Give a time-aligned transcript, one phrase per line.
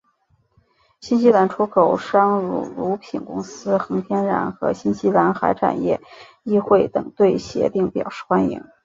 [0.99, 6.01] 新西兰出口商如乳品公司恒天然和新西兰海产业
[6.41, 8.63] 议会等对协定表示欢迎。